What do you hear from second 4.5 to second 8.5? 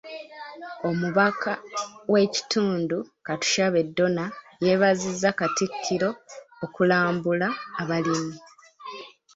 yeebazizza Katikkiro okulambula abalimi.